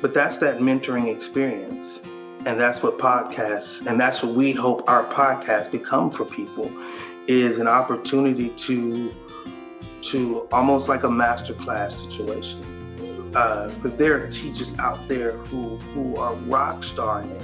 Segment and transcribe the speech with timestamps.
[0.00, 2.00] but that's that mentoring experience.
[2.44, 6.70] And that's what podcasts, and that's what we hope our podcast become for people,
[7.26, 9.12] is an opportunity to,
[10.02, 12.60] to almost like a masterclass situation.
[13.32, 17.36] Because uh, there are teachers out there who who are rock starring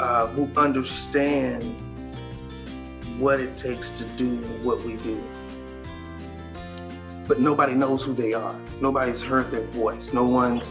[0.00, 1.64] uh, who understand
[3.18, 5.22] what it takes to do what we do.
[7.26, 8.54] But nobody knows who they are.
[8.80, 10.12] Nobody's heard their voice.
[10.12, 10.70] No one's,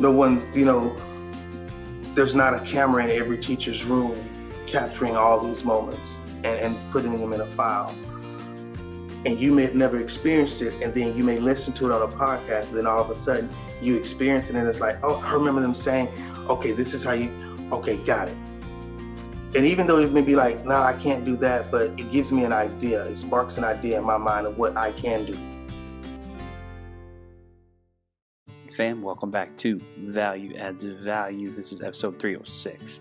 [0.00, 0.94] no one's, you know,
[2.14, 4.16] there's not a camera in every teacher's room
[4.66, 7.94] capturing all these moments and, and putting them in a file.
[9.24, 12.02] And you may have never experienced it, and then you may listen to it on
[12.02, 13.50] a podcast, and then all of a sudden
[13.82, 16.08] you experience it, and it's like, oh, I remember them saying,
[16.48, 17.30] okay, this is how you,
[17.72, 18.36] okay, got it
[19.56, 22.12] and even though it may be like, no, nah, I can't do that, but it
[22.12, 23.04] gives me an idea.
[23.06, 25.38] It sparks an idea in my mind of what I can do.
[28.76, 31.50] Fam, welcome back to Value Adds Value.
[31.50, 33.00] This is episode 306.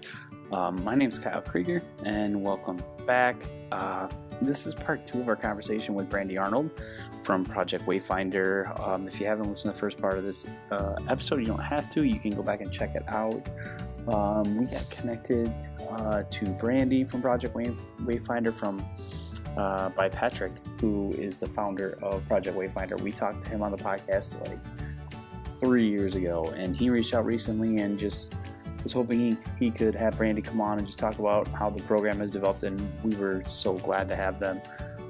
[0.53, 3.35] Um, my name is Kyle Krieger, and welcome back.
[3.73, 4.07] Uh,
[4.41, 6.71] this is part two of our conversation with Brandy Arnold
[7.23, 8.79] from Project Wayfinder.
[8.87, 11.59] Um, if you haven't listened to the first part of this uh, episode, you don't
[11.59, 12.03] have to.
[12.03, 13.49] You can go back and check it out.
[14.07, 15.53] Um, we got connected
[15.89, 18.81] uh, to Brandy from Project Wayfinder from
[19.57, 23.01] uh, by Patrick, who is the founder of Project Wayfinder.
[23.01, 24.59] We talked to him on the podcast like
[25.59, 28.33] three years ago, and he reached out recently and just
[28.85, 31.81] was hoping he, he could have Brandy come on and just talk about how the
[31.83, 34.61] program has developed, and we were so glad to have them.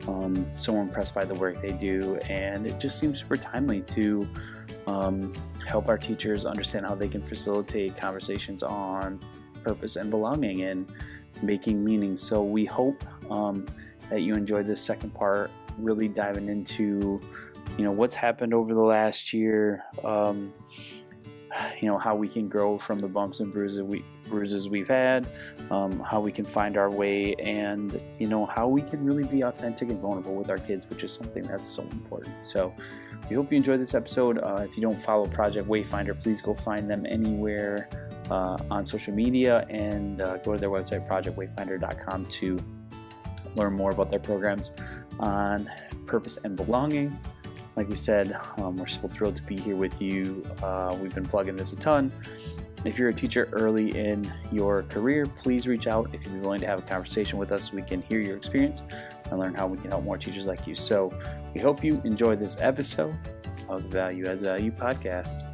[0.08, 4.28] Um, so impressed by the work they do, and it just seems super timely to
[4.88, 5.34] um,
[5.68, 9.20] help our teachers understand how they can facilitate conversations on
[9.64, 10.88] purpose and belonging and
[11.42, 12.18] making meaning.
[12.18, 13.66] So we hope um,
[14.10, 17.20] that you enjoyed this second part, really diving into
[17.78, 19.84] you know what's happened over the last year.
[20.04, 20.54] Um,
[21.82, 25.28] you know how we can grow from the bumps and bruises we bruises we've had,
[25.70, 29.44] um, how we can find our way, and you know how we can really be
[29.44, 32.44] authentic and vulnerable with our kids, which is something that's so important.
[32.44, 32.74] So,
[33.30, 34.40] we hope you enjoyed this episode.
[34.40, 37.90] Uh, if you don't follow Project Wayfinder, please go find them anywhere
[38.30, 42.60] uh, on social media and uh, go to their website projectwayfinder.com to
[43.56, 44.72] learn more about their programs
[45.20, 45.70] on
[46.06, 47.18] purpose and belonging
[47.76, 50.48] like we said, um, we're so thrilled to be here with you.
[50.64, 52.12] Uh, we've been plugging this a ton.
[52.86, 56.62] If you're a teacher early in your career, please reach out if you'd be willing
[56.62, 57.74] to have a conversation with us.
[57.74, 58.84] We can hear your experience
[59.30, 60.76] and learn how we can help more teachers like you.
[60.76, 61.14] So
[61.54, 63.16] we hope you enjoyed this episode
[63.70, 65.52] of the Value Adds Value podcast.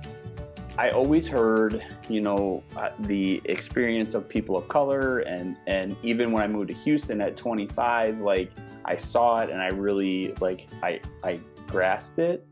[0.78, 6.32] I always heard, you know, uh, the experience of people of color, and and even
[6.32, 8.52] when I moved to Houston at 25, like
[8.86, 11.40] I saw it, and I really like I I
[11.72, 12.46] grasp it.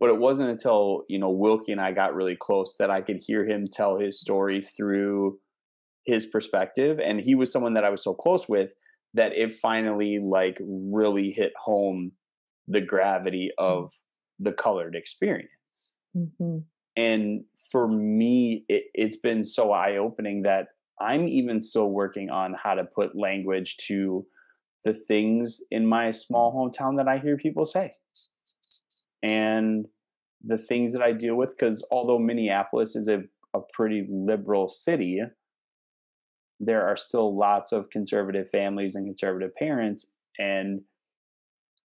[0.00, 3.22] But it wasn't until, you know, Wilkie and I got really close that I could
[3.24, 5.38] hear him tell his story through
[6.04, 6.98] his perspective.
[6.98, 8.74] And he was someone that I was so close with
[9.14, 12.12] that it finally like really hit home
[12.66, 13.92] the gravity of
[14.38, 15.94] the colored experience.
[16.16, 16.58] Mm-hmm.
[16.96, 20.68] And for me, it, it's been so eye opening that
[21.00, 24.26] I'm even still working on how to put language to
[24.84, 27.90] the things in my small hometown that I hear people say
[29.28, 29.86] and
[30.42, 31.54] the things that I deal with.
[31.58, 33.22] Because although Minneapolis is a,
[33.56, 35.20] a pretty liberal city,
[36.60, 40.06] there are still lots of conservative families and conservative parents,
[40.38, 40.82] and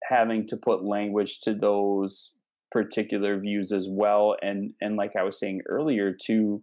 [0.08, 2.32] having to put language to those
[2.72, 6.62] particular views as well and and like i was saying earlier to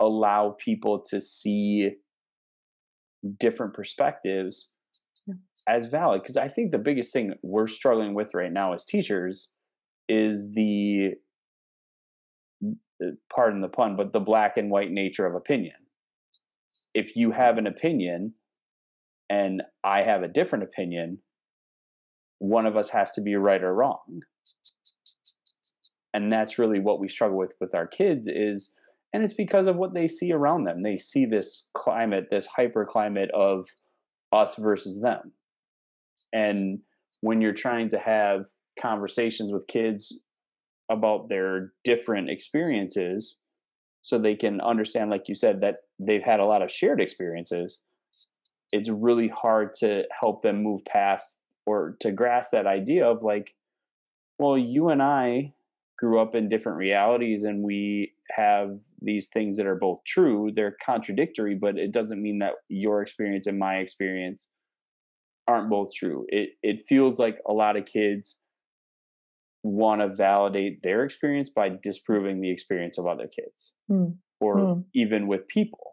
[0.00, 1.90] allow people to see
[3.38, 4.72] different perspectives
[5.26, 5.34] yeah.
[5.68, 9.52] as valid because i think the biggest thing we're struggling with right now as teachers
[10.08, 11.12] is the
[13.02, 15.74] uh, pardon the pun, but the black and white nature of opinion.
[16.94, 18.34] If you have an opinion
[19.28, 21.18] and I have a different opinion,
[22.38, 24.20] one of us has to be right or wrong.
[26.12, 28.72] And that's really what we struggle with with our kids is
[29.12, 30.82] and it's because of what they see around them.
[30.82, 33.68] They see this climate, this hyper climate of
[34.32, 35.32] us versus them.
[36.32, 36.80] And
[37.20, 38.46] when you're trying to have
[38.80, 40.12] conversations with kids
[40.90, 43.38] about their different experiences
[44.02, 47.80] so they can understand like you said that they've had a lot of shared experiences
[48.72, 53.54] it's really hard to help them move past or to grasp that idea of like
[54.38, 55.52] well you and i
[55.98, 60.76] grew up in different realities and we have these things that are both true they're
[60.84, 64.48] contradictory but it doesn't mean that your experience and my experience
[65.46, 66.26] aren't both true.
[66.28, 68.38] It it feels like a lot of kids
[69.64, 73.72] want to validate their experience by disproving the experience of other kids.
[73.90, 74.18] Mm.
[74.40, 74.84] or mm.
[74.94, 75.92] even with people.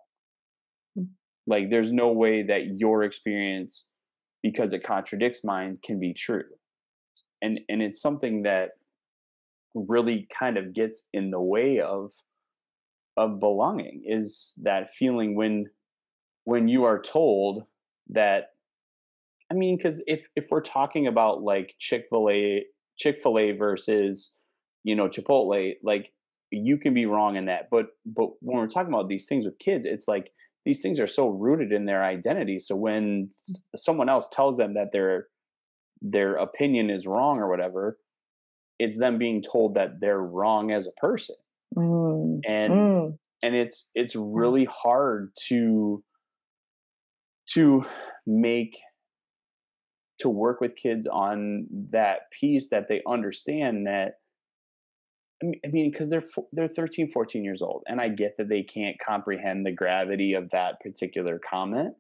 [1.00, 1.08] Mm.
[1.48, 3.88] Like there's no way that your experience
[4.44, 6.44] because it contradicts mine can be true.
[7.42, 8.72] And and it's something that
[9.74, 12.12] really kind of gets in the way of
[13.18, 15.66] of belonging is that feeling when
[16.44, 17.64] when you are told
[18.10, 18.50] that
[19.50, 22.66] I mean cuz if if we're talking about like Chick-fil-A
[23.02, 24.36] Chick-fil-A versus
[24.84, 26.12] you know Chipotle like
[26.52, 29.58] you can be wrong in that but but when we're talking about these things with
[29.58, 30.32] kids it's like
[30.66, 33.30] these things are so rooted in their identity so when
[33.76, 35.28] someone else tells them that their
[36.02, 37.98] their opinion is wrong or whatever
[38.78, 41.36] it's them being told that they're wrong as a person
[41.76, 42.40] mm.
[42.48, 43.18] and mm.
[43.44, 44.30] and it's it's mm.
[44.32, 46.04] really hard to
[47.48, 47.84] to
[48.26, 48.78] make
[50.22, 54.14] to work with kids on that piece that they understand that
[55.44, 58.98] I mean, because they're they're 13, 14 years old, and I get that they can't
[59.04, 61.96] comprehend the gravity of that particular comment.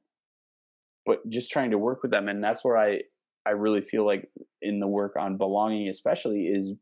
[1.05, 3.01] But just trying to work with them, and that's where I
[3.45, 4.29] I really feel like
[4.61, 6.75] in the work on belonging, especially, is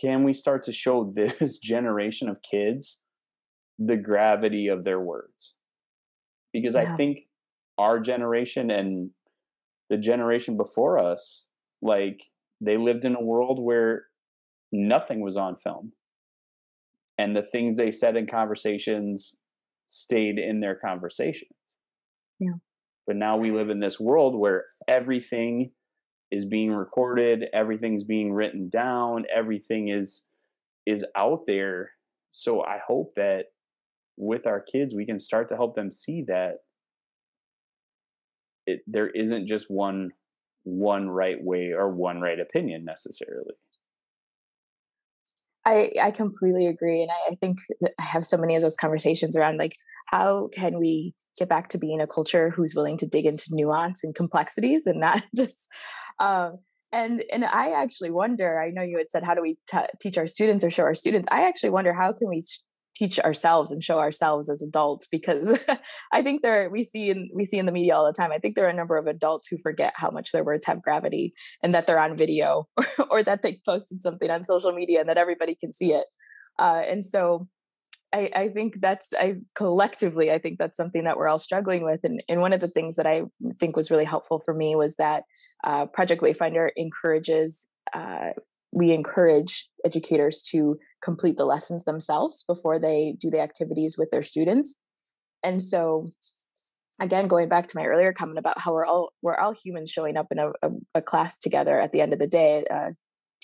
[0.00, 3.02] can we start to show this generation of kids
[3.78, 5.56] the gravity of their words?
[6.52, 6.94] Because yeah.
[6.94, 7.20] I think
[7.76, 9.10] our generation and
[9.94, 11.46] the generation before us,
[11.80, 12.24] like
[12.60, 14.06] they lived in a world where
[14.72, 15.92] nothing was on film.
[17.16, 19.36] And the things they said in conversations
[19.86, 21.76] stayed in their conversations.
[22.40, 22.54] Yeah.
[23.06, 25.70] But now we live in this world where everything
[26.32, 30.24] is being recorded, everything's being written down, everything is
[30.86, 31.92] is out there.
[32.30, 33.44] So I hope that
[34.16, 36.56] with our kids we can start to help them see that
[38.66, 40.10] it, there isn't just one
[40.64, 43.54] one right way or one right opinion necessarily.
[45.66, 47.02] I, I completely agree.
[47.02, 47.58] And I, I think
[47.98, 49.74] I have so many of those conversations around like,
[50.08, 54.04] how can we get back to being a culture who's willing to dig into nuance
[54.04, 55.68] and complexities and not just,
[56.18, 56.58] um,
[56.92, 58.60] and and I actually wonder.
[58.60, 60.94] I know you had said, how do we t- teach our students or show our
[60.94, 61.28] students?
[61.32, 62.42] I actually wonder how can we
[62.94, 65.66] teach ourselves and show ourselves as adults because
[66.12, 68.32] I think there we see in we see in the media all the time.
[68.32, 70.82] I think there are a number of adults who forget how much their words have
[70.82, 71.32] gravity
[71.62, 72.68] and that they're on video
[73.10, 76.04] or, that they posted something on social media and that everybody can see it.
[76.58, 77.48] Uh, and so
[78.12, 82.04] I, I, think that's I collectively I think that's something that we're all struggling with.
[82.04, 83.22] And, and one of the things that I
[83.58, 85.24] think was really helpful for me was that
[85.64, 88.30] uh, Project Wayfinder encourages uh,
[88.74, 94.22] we encourage educators to complete the lessons themselves before they do the activities with their
[94.22, 94.80] students.
[95.42, 96.06] And so
[97.00, 100.16] again going back to my earlier comment about how we're all we're all humans showing
[100.16, 102.90] up in a, a, a class together at the end of the day uh,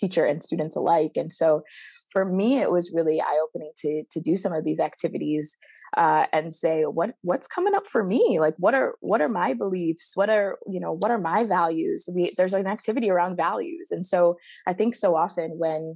[0.00, 1.62] teacher and students alike and so
[2.11, 5.58] for me it was really eye-opening to to do some of these activities
[5.97, 8.38] uh, and say what what's coming up for me?
[8.41, 10.12] Like what are what are my beliefs?
[10.14, 12.08] What are you know what are my values?
[12.14, 14.37] We, there's an activity around values and so
[14.67, 15.94] i think so often when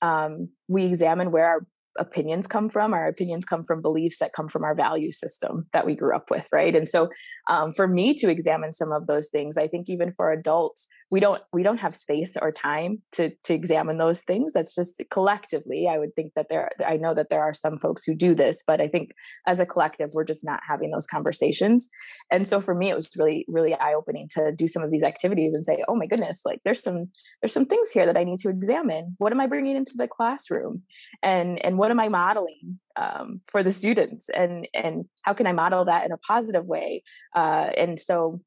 [0.00, 1.66] um, we examine where our
[1.98, 5.86] opinions come from our opinions come from beliefs that come from our value system that
[5.86, 6.74] we grew up with right?
[6.74, 7.10] And so
[7.48, 11.20] um, for me to examine some of those things i think even for adults we
[11.20, 14.52] don't we don't have space or time to to examine those things.
[14.52, 18.02] That's just collectively i would think that there i know that there are some folks
[18.04, 19.10] who do this but i think
[19.46, 21.88] as a collective we're just not having those conversations.
[22.30, 25.02] And so for me it was really really eye opening to do some of these
[25.02, 27.06] activities and say oh my goodness like there's some
[27.42, 29.14] there's some things here that i need to examine.
[29.18, 30.82] What am i bringing into the classroom?
[31.22, 34.30] And and what am i modeling um, for the students?
[34.30, 37.02] And and how can i model that in a positive way?
[37.34, 38.40] Uh, and so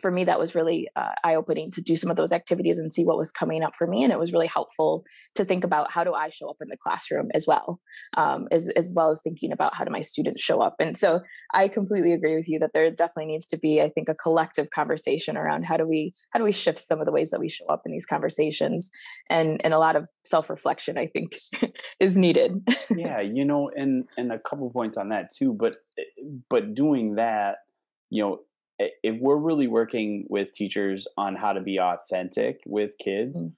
[0.00, 3.04] for me that was really uh, eye-opening to do some of those activities and see
[3.04, 5.04] what was coming up for me and it was really helpful
[5.34, 7.80] to think about how do i show up in the classroom as well
[8.16, 10.76] um, as, as well as thinking about how do my students show up.
[10.78, 11.20] And so
[11.54, 14.70] i completely agree with you that there definitely needs to be i think a collective
[14.70, 17.48] conversation around how do we how do we shift some of the ways that we
[17.48, 18.90] show up in these conversations
[19.28, 21.36] and and a lot of self-reflection i think
[22.00, 22.62] is needed.
[22.90, 26.02] Yeah you know and and a couple points on that too but eh,
[26.48, 27.58] but doing that
[28.10, 28.38] you know
[28.80, 33.52] if we're really working with teachers on how to be authentic with kids, mm.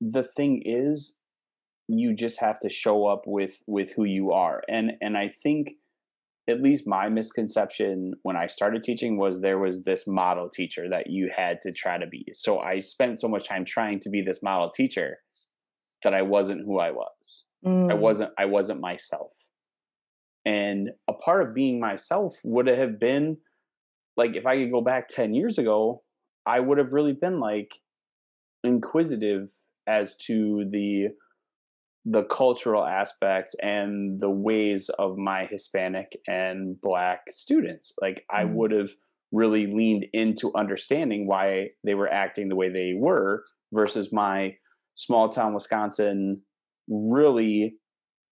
[0.00, 1.18] the thing is
[1.88, 4.62] you just have to show up with with who you are.
[4.68, 5.72] And and I think
[6.48, 11.08] at least my misconception when I started teaching was there was this model teacher that
[11.08, 12.26] you had to try to be.
[12.34, 15.18] So I spent so much time trying to be this model teacher
[16.02, 17.44] that I wasn't who I was.
[17.64, 17.90] Mm.
[17.90, 19.32] I wasn't I wasn't myself.
[20.46, 23.38] And a part of being myself would have been
[24.16, 26.02] like if I could go back 10 years ago,
[26.46, 27.72] I would have really been like
[28.62, 29.50] inquisitive
[29.86, 31.08] as to the
[32.06, 37.94] the cultural aspects and the ways of my Hispanic and Black students.
[38.00, 38.54] Like I Mm.
[38.54, 38.90] would have
[39.32, 43.42] really leaned into understanding why they were acting the way they were
[43.72, 44.54] versus my
[44.94, 46.44] small town Wisconsin
[46.88, 47.78] really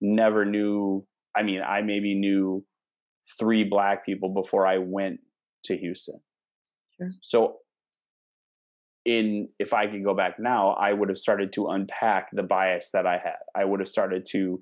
[0.02, 1.06] never knew.
[1.34, 2.64] I mean, I maybe knew
[3.38, 5.20] three Black people before I went
[5.64, 6.20] to Houston.
[6.96, 7.08] Sure.
[7.22, 7.56] So
[9.04, 12.90] in if I could go back now, I would have started to unpack the bias
[12.92, 13.38] that I had.
[13.54, 14.60] I would have started to,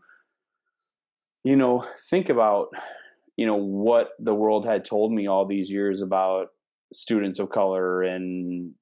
[1.44, 2.68] you know, think about,
[3.36, 6.48] you know, what the world had told me all these years about
[6.92, 8.72] students of color and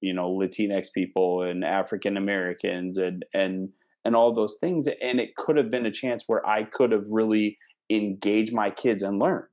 [0.00, 3.68] you know Latinx people and African Americans and and
[4.04, 4.86] and all those things.
[4.86, 7.58] And it could have been a chance where I could have really
[7.90, 9.44] engaged my kids and learned.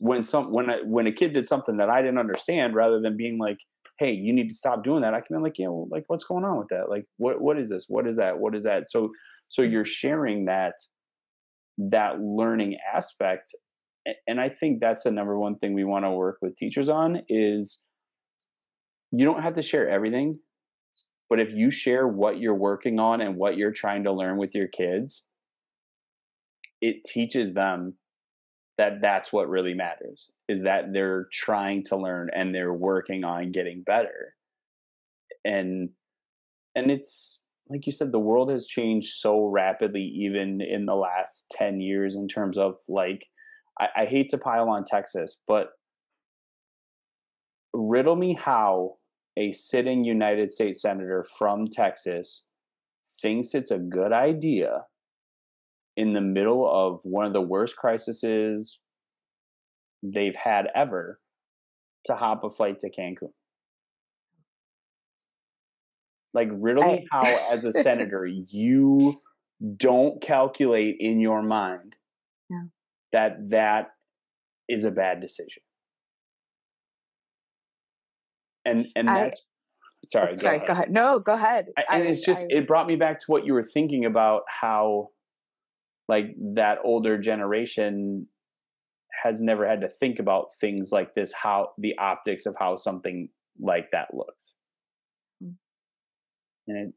[0.00, 3.16] When some when a, when a kid did something that I didn't understand, rather than
[3.16, 3.58] being like,
[3.98, 6.24] hey you need to stop doing that i can be like yeah well, like what's
[6.24, 6.88] going on with that?
[6.88, 7.86] Like what what is this?
[7.88, 8.38] What is that?
[8.38, 8.88] What is that?
[8.88, 9.10] So
[9.48, 10.74] so you're sharing that
[11.76, 13.54] that learning aspect
[14.26, 17.22] and i think that's the number one thing we want to work with teachers on
[17.28, 17.84] is
[19.10, 20.38] you don't have to share everything
[21.30, 24.54] but if you share what you're working on and what you're trying to learn with
[24.54, 25.26] your kids
[26.80, 27.94] it teaches them
[28.82, 33.52] that that's what really matters is that they're trying to learn and they're working on
[33.52, 34.34] getting better.
[35.44, 35.90] And
[36.74, 41.46] and it's like you said the world has changed so rapidly even in the last
[41.52, 43.26] 10 years in terms of like
[43.78, 45.68] i, I hate to pile on texas but
[47.72, 48.96] riddle me how
[49.36, 52.44] a sitting united states senator from texas
[53.20, 54.86] thinks it's a good idea
[55.96, 58.78] in the middle of one of the worst crises
[60.02, 61.20] they've had ever
[62.06, 63.32] to hop a flight to Cancun.
[66.34, 69.20] Like riddle me how as a senator you
[69.76, 71.94] don't calculate in your mind
[72.50, 72.64] Yeah.
[73.12, 73.90] that that
[74.68, 75.62] is a bad decision.
[78.64, 79.36] And and I- that's
[80.08, 82.96] sorry, sorry go ahead no go ahead I, and it's just I- it brought me
[82.96, 85.10] back to what you were thinking about how
[86.08, 88.26] like that older generation
[89.22, 93.28] has never had to think about things like this how the optics of how something
[93.60, 94.54] like that looks
[95.42, 95.54] Mm.
[96.68, 96.92] and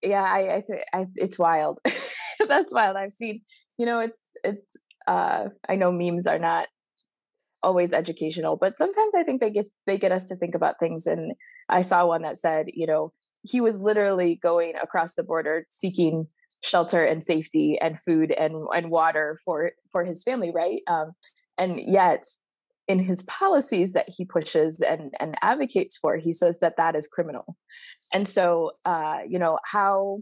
[0.00, 1.80] it, yeah i i, th- I it's wild
[2.48, 3.40] that's wild i've seen
[3.78, 6.68] you know it's it's uh i know memes are not
[7.62, 11.06] always educational but sometimes i think they get they get us to think about things
[11.06, 11.32] and
[11.68, 16.26] i saw one that said you know he was literally going across the border seeking
[16.64, 20.80] shelter and safety and food and and water for for his family right?
[20.88, 21.12] Um
[21.58, 22.24] and yet
[22.88, 27.06] in his policies that he pushes and and advocates for he says that that is
[27.06, 27.56] criminal.
[28.12, 30.20] And so uh you know how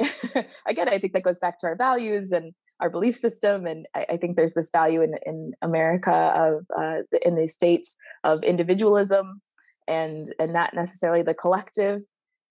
[0.66, 4.06] again i think that goes back to our values and our belief system and i,
[4.10, 9.42] I think there's this value in in america of uh in the states of individualism
[9.86, 12.00] and and not necessarily the collective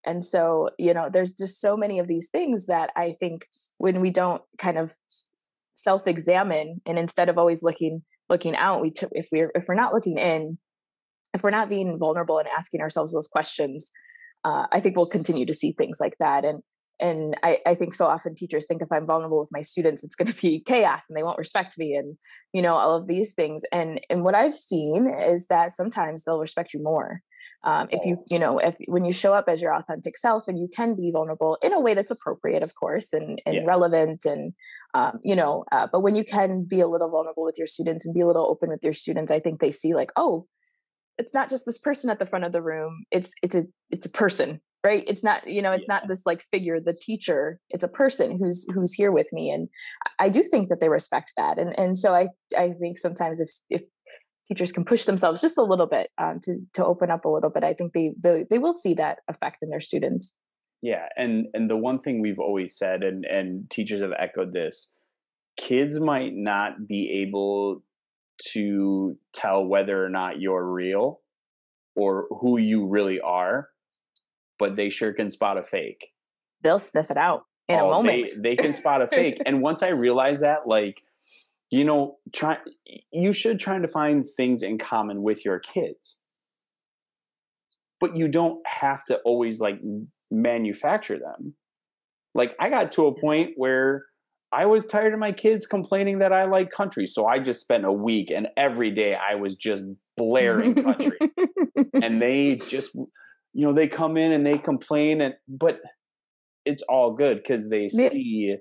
[0.06, 3.46] and so you know there's just so many of these things that i think
[3.78, 4.94] when we don't kind of
[5.76, 9.94] self-examine and instead of always looking looking out we t- if we're if we're not
[9.94, 10.58] looking in
[11.34, 13.92] if we're not being vulnerable and asking ourselves those questions
[14.44, 16.46] uh, i think we'll continue to see things like that.
[16.46, 16.62] And
[17.02, 20.16] and I, I think so often teachers think if i'm vulnerable with my students it's
[20.16, 22.18] going to be chaos and they won't respect me and
[22.54, 23.64] you know all of these things.
[23.72, 27.22] And and what i've seen is that sometimes they'll respect you more
[27.64, 30.58] um, if you you know if when you show up as your authentic self and
[30.58, 33.64] you can be vulnerable in a way that's appropriate of course and, and Yeah.
[33.66, 34.54] relevant and
[34.94, 38.06] um, you know uh, but when you can be a little vulnerable with your students
[38.06, 40.46] and be a little open with your students i think they see like oh
[41.18, 44.06] it's not just this person at the front of the room it's it's a it's
[44.06, 45.96] a person right it's not you know it's Yeah.
[45.96, 49.68] not this like figure the teacher it's a person who's who's here with me and
[50.20, 53.40] i I do think that they respect that and and so i i think sometimes
[53.40, 53.84] if if
[54.50, 57.50] teachers can push themselves just a little bit um, to to open up a little
[57.50, 60.36] bit i think they, they they will see that effect in their students
[60.82, 64.90] yeah and and the one thing we've always said and and teachers have echoed this
[65.58, 67.84] kids might not be able
[68.54, 71.20] to tell whether or not you're real
[71.96, 73.70] or who you really are
[74.58, 76.08] but they sure can spot a fake
[76.64, 79.42] they'll sniff it out in a Oh, moment They, they can spot a fake.
[79.46, 81.00] and once I realized that, like,
[81.72, 82.58] you know, try
[83.12, 86.20] you should try to find things in common with your kids.
[88.00, 89.80] But you don't have to always like
[90.32, 91.56] manufacture them.
[92.34, 94.06] Like I got to a point where
[94.52, 97.06] I was tired of my kids complaining that I like country.
[97.06, 99.84] So I just spent a week and every day I was just
[100.18, 101.18] blaring country
[102.02, 105.80] and they just you know they come in and they complain and but
[106.66, 108.58] it's all good because they see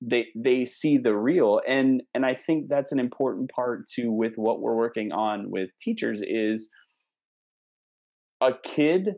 [0.00, 4.34] they they see the real and and i think that's an important part too with
[4.36, 6.70] what we're working on with teachers is
[8.40, 9.14] a kid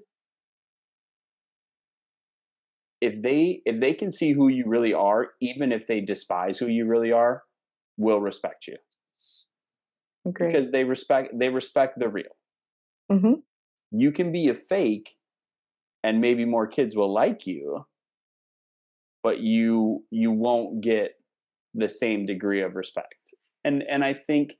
[3.02, 6.66] if they if they can see who you really are even if they despise who
[6.66, 7.42] you really are
[7.96, 8.76] will respect you.
[10.26, 10.46] Agree.
[10.46, 12.36] because they respect they respect the real.
[13.10, 13.40] Hmm
[13.90, 15.16] you can be a fake
[16.02, 17.84] and maybe more kids will like you
[19.22, 21.12] but you you won't get
[21.74, 23.14] the same degree of respect.
[23.64, 24.54] And and i think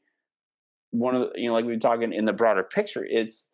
[0.91, 3.51] one of the, you know like we were talking in the broader picture it's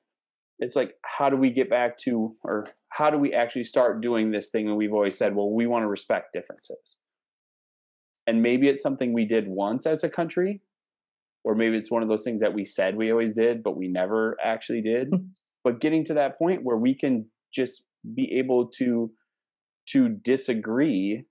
[0.58, 4.30] it's like how do we get back to or how do we actually start doing
[4.30, 6.98] this thing and we've always said well we want to respect differences.
[8.28, 10.62] And maybe it's something we did once as a country
[11.44, 13.88] or maybe it's one of those things that we said we always did but we
[13.88, 15.08] never actually did.
[15.08, 15.26] Hmm.
[15.62, 17.84] But getting to that point where we can just
[18.14, 19.10] be able to
[19.90, 21.24] to disagree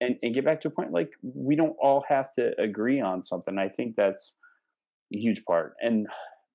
[0.00, 3.22] and, and get back to a point like we don't all have to agree on
[3.22, 4.34] something i think that's
[5.14, 6.06] a huge part and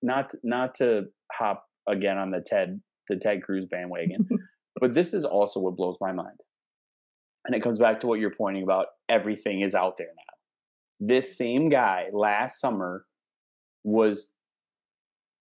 [0.01, 4.27] not not to hop again on the ted the ted cruz bandwagon
[4.79, 6.39] but this is also what blows my mind.
[7.45, 11.07] And it comes back to what you're pointing about everything is out there now.
[11.07, 13.05] This same guy last summer
[13.83, 14.33] was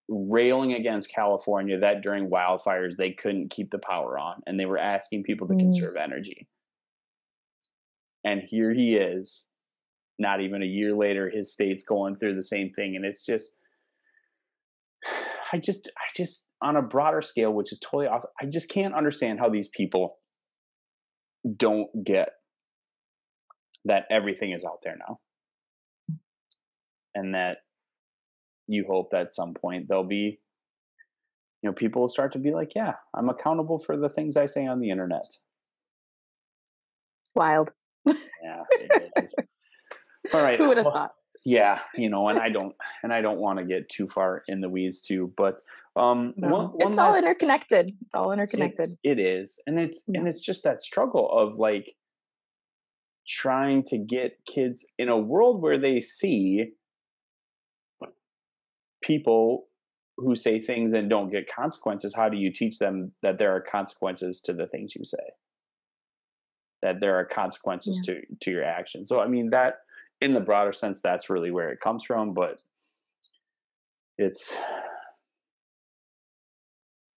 [0.08, 4.78] railing against California that during wildfires they couldn't keep the power on and they were
[4.78, 5.60] asking people to Mm.
[5.60, 6.48] conserve energy.
[8.24, 9.44] And here he is,
[10.18, 12.96] not even a year later, his state's going through the same thing.
[12.96, 13.56] And it's just,
[15.52, 18.94] I just, I just, on a broader scale, which is totally off, I just can't
[18.94, 20.18] understand how these people
[21.56, 22.30] don't get
[23.84, 25.20] that everything is out there now.
[27.14, 27.58] And that
[28.68, 30.38] you hope that at some point there'll be
[31.62, 34.46] you know people will start to be like yeah i'm accountable for the things i
[34.46, 35.24] say on the internet
[37.34, 37.72] Wild.
[38.06, 38.62] yeah
[40.34, 41.12] all right Who would have well, thought?
[41.44, 44.60] yeah you know and i don't and i don't want to get too far in
[44.60, 45.60] the weeds too but
[45.96, 46.48] um No.
[46.48, 47.92] one, one it's all interconnected.
[48.02, 48.90] It's all interconnected.
[49.02, 50.20] it is and it's Yeah.
[50.20, 51.94] and it's just that struggle of like
[53.26, 56.72] trying to get kids in a world where they see
[59.08, 59.64] people
[60.18, 63.60] who say things and don't get consequences how do you teach them that there are
[63.60, 65.26] consequences to the things you say?
[66.82, 69.08] That there are consequences to to your actions.
[69.08, 69.72] So i mean that
[70.20, 72.60] in the broader sense that's really where it comes from but
[74.18, 74.54] it's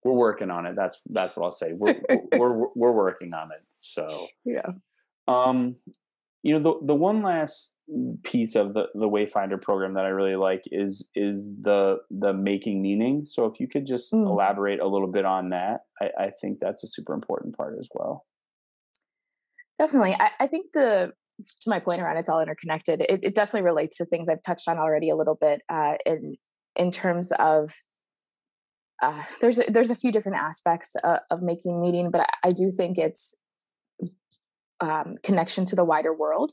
[0.05, 1.73] we're working on it that's that's what i'll say.
[1.73, 2.01] We're
[2.41, 4.07] we're we're working on it so
[4.45, 4.71] Yeah.
[5.29, 5.77] um
[6.43, 7.77] you know the the one last
[8.23, 12.81] piece of the the wayfinder program that i really like is is the the making
[12.81, 14.27] meaning so if you could just Mm.
[14.27, 17.89] elaborate a little bit on that i i think that's a super important part as
[17.93, 18.25] well
[19.79, 20.13] Definitely.
[20.13, 21.15] I, I think the
[21.63, 23.01] to my point around it's all interconnected.
[23.01, 26.37] It, it definitely relates to things I've touched on already a little bit uh, in
[26.77, 27.73] in terms of
[29.03, 32.51] uh, there's a, there's a few different aspects uh, of making meaning, but I, I
[32.51, 33.35] do think it's
[34.81, 36.53] um, connection to the wider world.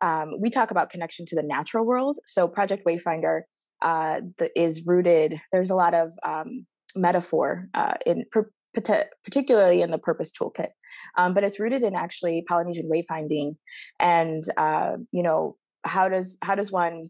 [0.00, 2.18] Um, we talk about connection to the natural world.
[2.26, 3.42] So Project Wayfinder
[3.82, 5.40] uh, the, is rooted.
[5.52, 10.70] There's a lot of um, metaphor uh, in per, parti- particularly in the Purpose Toolkit,
[11.16, 13.56] um, but it's rooted in actually Polynesian wayfinding,
[14.00, 17.02] and uh, you know how does how does one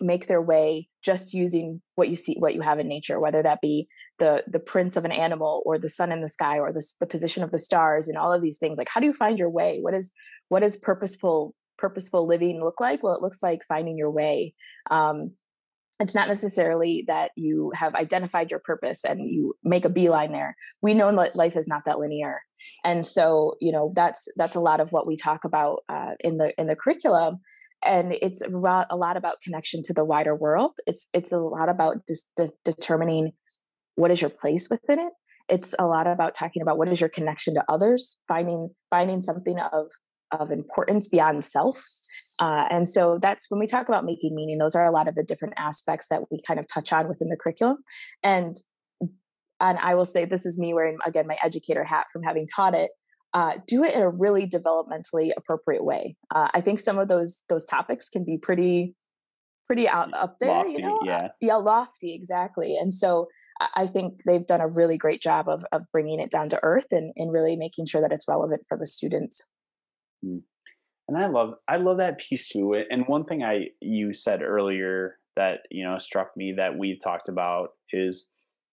[0.00, 3.60] make their way just using what you see what you have in nature whether that
[3.60, 3.86] be
[4.18, 7.06] the the prints of an animal or the sun in the sky or the, the
[7.06, 9.50] position of the stars and all of these things like how do you find your
[9.50, 9.78] way?
[9.80, 10.12] What is
[10.48, 13.02] what is purposeful purposeful living look like?
[13.02, 14.54] Well it looks like finding your way.
[14.90, 15.32] Um,
[16.00, 20.56] it's not necessarily that you have identified your purpose and you make a beeline there.
[20.82, 22.40] We know that life is not that linear.
[22.84, 26.36] And so you know that's that's a lot of what we talk about uh, in
[26.36, 27.40] the in the curriculum
[27.84, 30.72] and it's a lot, about connection to the wider world.
[30.86, 33.32] It's it's a lot about just de- determining
[33.96, 35.12] what is your place within it.
[35.48, 39.58] It's a lot about talking about what is your connection to others finding finding something
[39.58, 39.90] of
[40.30, 41.82] of importance beyond self.
[42.40, 45.14] Uh, and so that's when we talk about making meaning those are a lot of
[45.14, 47.78] the different aspects that we kind of touch on within the curriculum.
[48.22, 48.56] And
[49.60, 52.74] and i will say this is me wearing again my educator hat from having taught
[52.74, 52.90] it
[53.34, 57.42] uh, do it in a really developmentally appropriate way uh, i think some of those
[57.48, 58.94] those topics can be pretty
[59.66, 61.28] pretty out up there Lofty, you know yeah.
[61.40, 63.28] yeah lofty exactly and so
[63.74, 66.88] I- think they've done a really great job of of bringing it down to earth
[66.90, 69.50] and, and really making sure that it's relevant for the students.
[70.22, 70.42] and
[71.16, 72.74] i love i love that piece too.
[72.74, 77.28] and one thing i you said earlier that you know struck me that we've talked
[77.28, 78.30] about is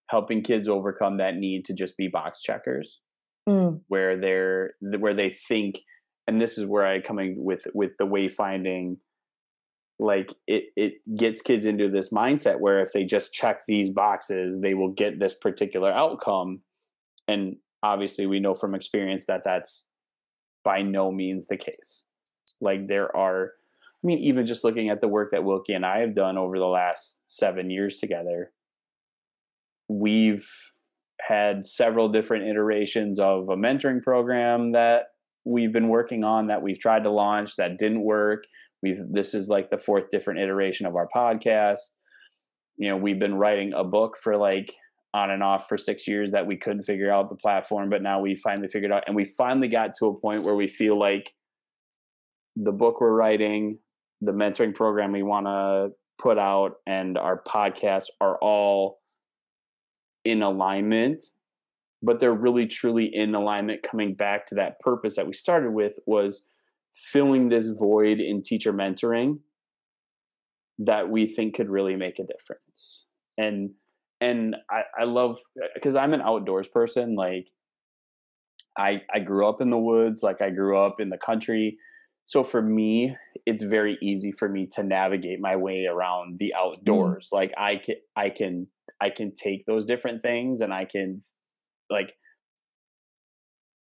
[0.08, 3.02] helping kids overcome that need to just be box checkers
[3.52, 3.82] mm.
[3.88, 5.80] where they're where they think
[6.28, 8.98] and this is where i coming with with the wayfinding
[10.00, 14.60] like it it gets kids into this mindset where if they just check these boxes
[14.62, 16.62] they will get this particular outcome
[17.28, 19.88] and obviously we know from experience that that's
[20.64, 22.06] by no means the case
[22.60, 23.52] like there are
[24.04, 26.58] i mean even just looking at the work that wilkie and i have done over
[26.58, 28.52] the last seven years together
[29.88, 30.48] we've
[31.28, 35.06] had several different iterations of a mentoring program that
[35.46, 38.44] we've been working on that we've tried to launch that didn't work.
[38.84, 41.96] We've this is like the fourth different iteration of our podcast.
[42.78, 44.74] You know we've been writing a book for like
[45.14, 48.22] on and off for six years that we couldn't figure out the platform but now
[48.22, 51.34] we finally figured out and we finally got to a point where we feel like
[52.56, 53.78] the book we're writing
[54.22, 59.01] the mentoring program we want to put out and our podcast are all
[60.24, 61.24] in alignment
[62.04, 66.00] but they're really truly in alignment coming back to that purpose that we started with
[66.06, 66.50] was
[66.94, 69.40] filling this void in teacher mentoring
[70.80, 73.06] that we think could really make a difference
[73.38, 73.72] and
[74.20, 75.40] and i, I love
[75.74, 77.50] because i'm an outdoors person like
[78.78, 81.78] i i grew up in the woods like i grew up in the country
[82.26, 86.60] so for me it's very easy for me to navigate my way around the mm.
[86.60, 87.38] outdoors mm.
[87.38, 88.68] like i can i can
[89.00, 91.22] i can take those different things and i can
[91.90, 92.14] like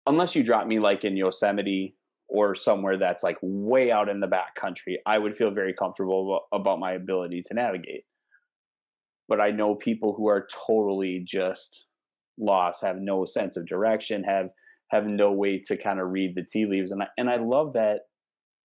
[0.07, 1.95] unless you drop me like in yosemite
[2.27, 6.41] or somewhere that's like way out in the back country i would feel very comfortable
[6.53, 8.03] about my ability to navigate.
[9.27, 11.85] But i know people who are totally just
[12.37, 14.47] lost have no sense of direction have
[14.89, 17.73] have no way to kind of read the tea leaves and I, and I love
[17.73, 17.99] that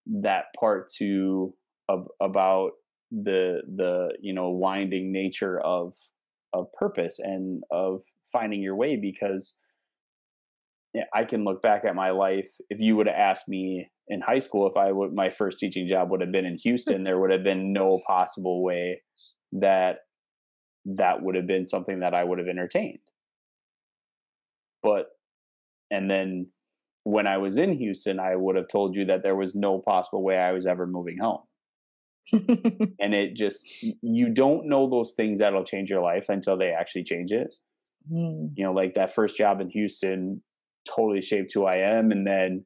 [0.07, 1.53] that part too
[1.89, 2.71] of, about
[3.11, 5.93] the the you know winding nature of
[6.55, 9.55] of purpose and of finding your way because
[11.13, 12.49] I can look back at my life.
[12.69, 15.87] If you would have asked me in high school if I would my first teaching
[15.87, 16.69] job would have been in hmm.
[16.69, 19.01] Houston, there would have been no possible way
[19.53, 19.99] that
[20.85, 22.99] that would have been something that I would have entertained.
[24.83, 25.07] But
[25.91, 26.47] and then
[27.03, 30.23] when I was in Houston, I would have told you that there was no possible
[30.23, 31.41] way I was ever moving home.
[32.99, 37.03] and it just you don't know those things that'll change your life until they actually
[37.03, 37.53] change it.
[38.11, 38.51] Mm.
[38.55, 40.41] You know, like that first job in Houston
[40.95, 42.11] totally shaped who I am.
[42.11, 42.65] And then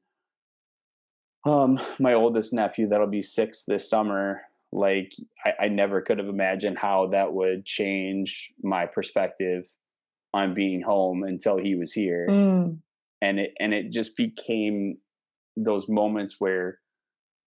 [1.45, 4.41] um my oldest nephew that'll be six this summer,
[4.71, 5.13] like
[5.45, 9.65] I, I never could have imagined how that would change my perspective
[10.33, 12.27] on being home until he was here.
[12.29, 12.79] Mm
[13.21, 14.97] and it and it just became
[15.55, 16.79] those moments where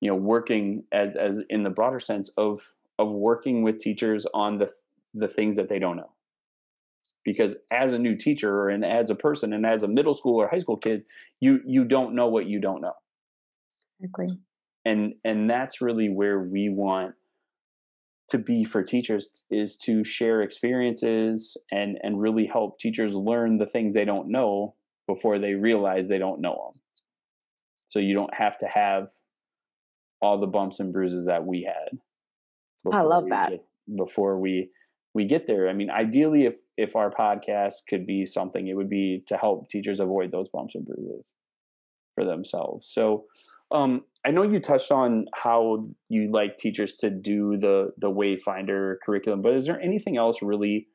[0.03, 4.59] you know working as as in the broader sense of of working with teachers on
[4.59, 4.71] the
[5.15, 6.11] the things that they don't know.
[7.25, 10.49] Because as a new teacher and as a person and as a middle school or
[10.49, 11.05] high school kid
[11.41, 12.95] you you don't know what you don't know.
[14.01, 14.27] Exactly.
[14.85, 17.15] And and that's really where we want
[18.29, 23.67] to be for teachers is to share experiences and and really help teachers learn the
[23.67, 24.75] things they don't know
[25.07, 26.83] before they realize they don't know them.
[27.87, 29.11] So you don't have to have
[30.23, 31.99] all the bumps and bruises that we had.
[32.91, 33.51] I love that.
[33.51, 33.65] Get,
[33.97, 34.71] before we
[35.15, 35.69] we get there.
[35.69, 39.69] I mean, ideally if if our podcast could be something, it would be to help
[39.69, 41.35] teachers avoid those bumps and bruises
[42.15, 42.89] for themselves.
[42.91, 43.25] So
[43.71, 48.97] um, I know you touched on how you like teachers to do the the Wayfinder
[49.05, 50.89] curriculum, but is there anything else really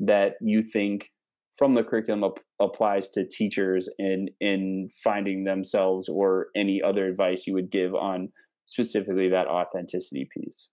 [0.00, 1.10] that you think
[1.56, 7.46] from the curriculum ap- applies to teachers in in finding themselves or any other advice
[7.46, 8.30] you would give on
[8.64, 10.68] specifically that authenticity piece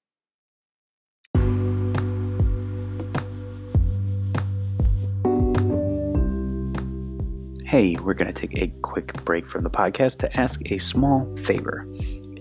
[7.69, 11.31] Hey, we're going to take a quick break from the podcast to ask a small
[11.37, 11.85] favor.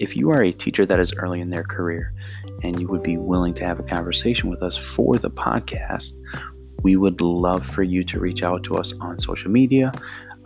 [0.01, 2.15] If you are a teacher that is early in their career
[2.63, 6.15] and you would be willing to have a conversation with us for the podcast,
[6.83, 9.93] we would love for you to reach out to us on social media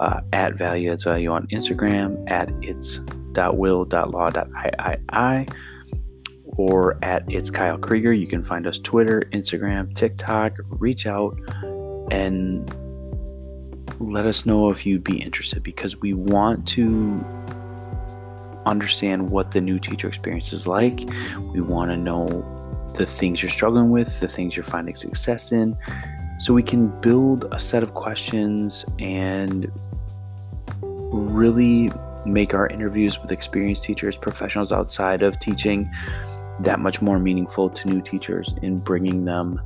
[0.03, 5.47] uh, at value adds value on Instagram, at its.will.law.iii,
[6.57, 8.13] or at it's Kyle Krieger.
[8.13, 10.55] You can find us Twitter, Instagram, TikTok.
[10.71, 11.39] Reach out
[12.11, 12.69] and
[14.01, 17.25] let us know if you'd be interested because we want to
[18.67, 20.99] understand what the new teacher experience is like.
[21.55, 22.27] We want to know
[22.97, 25.77] the things you're struggling with, the things you're finding success in,
[26.41, 29.71] so we can build a set of questions and
[31.13, 31.91] really
[32.25, 35.91] make our interviews with experienced teachers, professionals outside of teaching,
[36.61, 39.61] that much more meaningful to new teachers in bringing them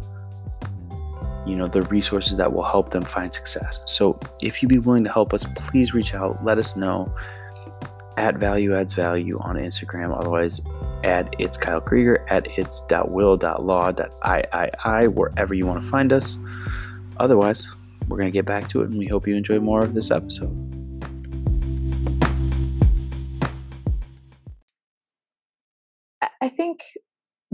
[1.46, 3.78] you know the resources that will help them find success.
[3.86, 6.44] So if you'd be willing to help us please reach out.
[6.44, 7.14] Let us know.
[8.16, 10.18] At value adds value on instagram.
[10.18, 10.60] Otherwise
[11.04, 13.92] at it's kyle krieger at it's will law
[15.06, 16.36] wherever you want to find us.
[17.18, 17.68] Otherwise
[18.08, 20.10] we're going to get back to it and we hope you enjoy more of this
[20.10, 20.65] episode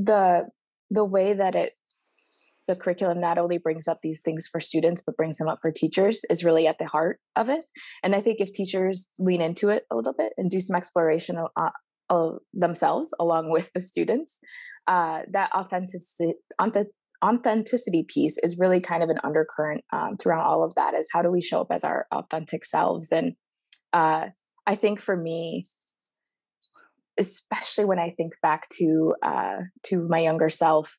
[0.03, 0.49] the
[0.91, 1.73] the way that it
[2.69, 5.71] the curriculum not only brings up these things for students but brings them up for
[5.71, 7.65] teachers is really at the heart of it.
[8.03, 11.37] And i think if teachers lean into it a little bit and do some exploration
[11.39, 11.71] uh,
[12.09, 14.41] of themselves along with the students
[14.87, 16.35] uh, that authenticity
[17.25, 21.23] authenticity piece is really kind of an undercurrent um, throughout all of that is how
[21.23, 23.13] do we show up as our authentic selves?
[23.13, 23.35] And
[23.93, 24.27] uh,
[24.67, 25.65] i think for me
[27.19, 30.99] especially when i think back to uh, to my younger self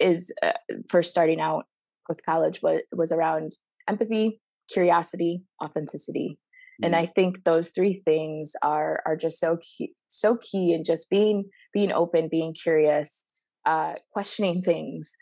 [0.00, 0.52] is uh,
[0.88, 1.64] first starting out
[2.06, 3.52] post college was was around
[3.88, 4.40] empathy,
[4.72, 6.38] curiosity, authenticity.
[6.38, 6.86] Mm-hmm.
[6.86, 11.08] And I think those three things are are just so key, so key in just
[11.10, 13.24] being being open, being curious,
[13.64, 15.16] uh, questioning things.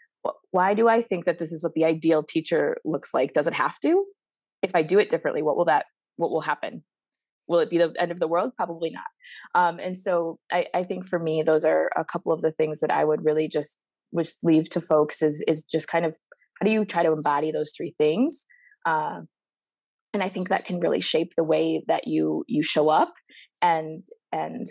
[0.53, 3.33] Why do I think that this is what the ideal teacher looks like?
[3.33, 4.05] Does it have to?
[4.63, 5.87] If I do it differently, what will that
[6.17, 6.85] what will happen?
[7.53, 8.53] Will it be the end of the world?
[8.57, 9.05] Probably not.
[9.55, 12.81] Um, and so I, I think for me, those are a couple of the things
[12.81, 13.79] that I would really just
[14.13, 16.17] which leave to folks is is just kind of
[16.61, 18.47] how do you try to embody those three things
[18.87, 19.21] uh,
[20.15, 23.13] and i think that can really shape the way that you you show up
[23.61, 24.67] and and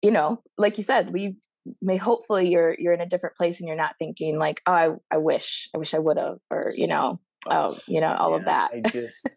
[0.00, 1.36] you know like you said we
[1.82, 4.90] may hopefully you're you're in a different place and you're not thinking like oh i,
[5.10, 8.36] I wish i wish i would have or you know oh you know all yeah,
[8.36, 9.28] of that i just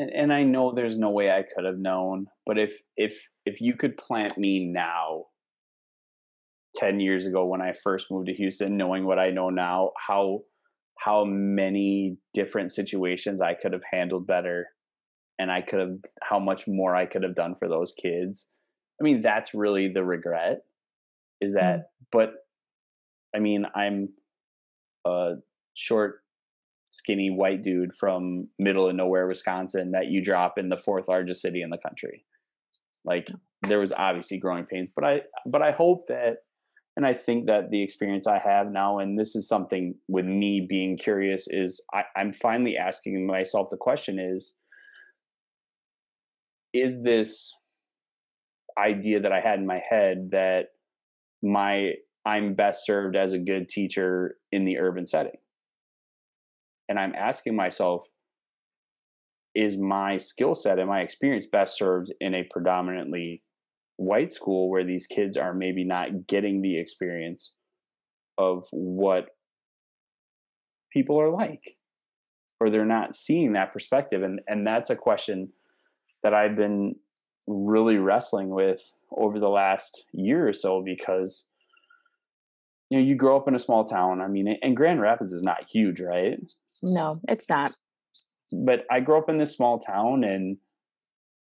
[0.00, 3.60] and, and i know there's no way i could have known but if if if
[3.60, 5.24] you could plant me now
[6.76, 10.40] 10 years ago when I first moved to Houston, knowing what I know now, how
[10.98, 14.66] how many different situations I could have handled better
[15.38, 18.48] and I could have how much more I could have done for those kids.
[19.00, 20.58] I mean, that's really the regret
[21.40, 21.82] is that mm.
[22.12, 22.34] but
[23.34, 24.10] I mean, I'm
[25.06, 25.36] a
[25.74, 26.20] short
[26.90, 31.40] skinny white dude from middle of nowhere Wisconsin that you drop in the fourth largest
[31.40, 32.24] city in the country.
[33.04, 33.38] Like oh.
[33.66, 36.38] there was obviously growing pains, but I but I hope that
[36.96, 40.66] and I think that the experience I have now, and this is something with me
[40.68, 44.54] being curious, is I, I'm finally asking myself the question is,
[46.74, 47.54] is this
[48.78, 50.66] idea that I had in my head that
[51.42, 51.92] my
[52.26, 55.38] I'm best served as a good teacher in the urban setting?
[56.90, 58.04] And I'm asking myself,
[59.54, 63.42] is my skill set and my experience best served in a predominantly
[63.96, 67.54] white school where these kids are maybe not getting the experience
[68.38, 69.26] of what
[70.92, 71.62] people are like?
[72.60, 75.50] Or they're not seeing that perspective and and that's a question
[76.22, 76.96] that I've been
[77.46, 78.82] really wrestling with
[79.16, 81.46] over the last year or so because
[82.90, 85.42] you know you grow up in a small town i mean and grand rapids is
[85.42, 86.38] not huge right?
[86.82, 87.70] No it's not.
[88.52, 90.58] But i grew up in this small town and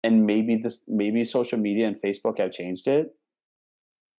[0.04, 3.08] and maybe this maybe social media and facebook have changed it.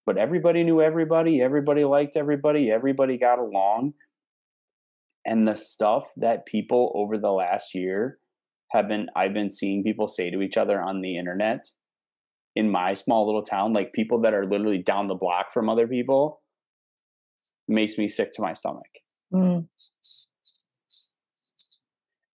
[0.06, 3.94] But everybody knew everybody everybody liked everybody everybody got along.
[5.26, 8.18] And the stuff that people over the last year
[8.70, 11.64] have been i've been seeing people say to each other on the internet
[12.54, 15.86] in my small little town like people that are literally down the block from other
[15.86, 16.40] people
[17.66, 18.86] makes me sick to my stomach
[19.32, 19.66] mm.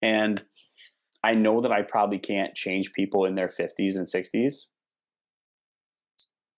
[0.03, 0.43] and
[1.25, 4.55] I know that I probably can't change people in their 50s and 60s,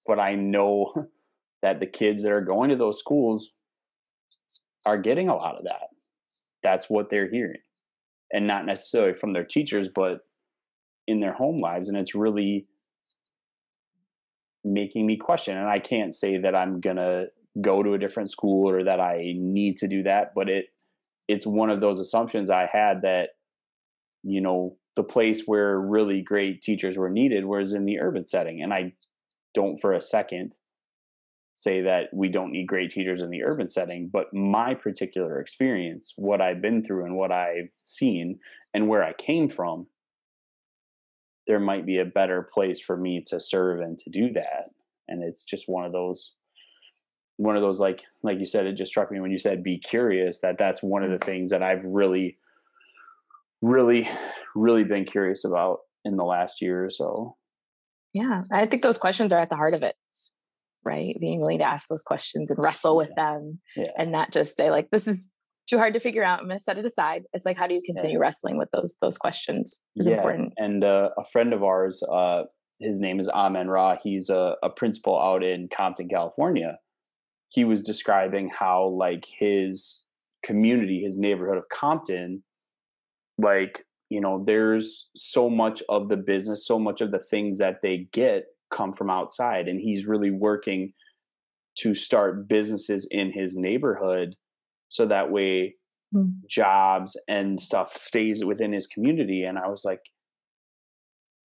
[0.06, 0.92] but I know
[1.62, 3.50] that the kids that are going to those schools
[4.86, 5.88] are getting a lot of that.
[6.62, 7.60] That's what they're hearing.
[8.32, 10.20] And not necessarily from their teachers, but
[11.06, 11.88] in their home lives.
[11.88, 12.66] And it's really
[14.62, 15.56] making me question.
[15.56, 17.28] And I can't say that I'm going to
[17.60, 20.66] go to a different school or that I need to do that, but it
[21.26, 23.30] it's one of those assumptions I had that
[24.24, 28.62] you know the place where really great teachers were needed was in the urban setting
[28.62, 28.92] and i
[29.54, 30.54] don't for a second
[31.56, 36.14] say that we don't need great teachers in the urban setting but my particular experience
[36.16, 38.38] what i've been through and what i've seen
[38.72, 39.86] and where i came from
[41.46, 44.70] there might be a better place for me to serve and to do that
[45.06, 46.32] and it's just one of those
[47.36, 49.78] one of those like like you said it just struck me when you said be
[49.78, 52.38] curious that that's one of the things that i've really
[53.64, 54.08] really,
[54.54, 57.36] really been curious about in the last year or so.
[58.12, 59.96] Yeah, I think those questions are at the heart of it,
[60.84, 61.16] right?
[61.20, 63.24] Being willing to ask those questions and wrestle with yeah.
[63.24, 63.90] them, yeah.
[63.98, 65.32] and not just say like, "This is
[65.68, 66.38] too hard to figure out.
[66.38, 67.24] I'm going to set it aside.
[67.32, 68.20] It's like, how do you continue yeah.
[68.20, 69.84] wrestling with those those questions?
[69.96, 70.16] Is yeah.
[70.16, 70.52] important.
[70.58, 72.42] And uh, a friend of ours, uh,
[72.78, 73.96] his name is Amen Ra.
[74.00, 76.78] He's a, a principal out in Compton, California.
[77.54, 80.04] He was describing how like his
[80.44, 82.42] community, his neighborhood of Compton,
[83.38, 87.80] like you know, there's so much of the business, so much of the things that
[87.82, 90.92] they get come from outside, and he's really working
[91.78, 94.36] to start businesses in his neighborhood
[94.88, 95.74] so that way
[96.14, 96.32] mm.
[96.48, 100.00] jobs and stuff stays within his community and i was like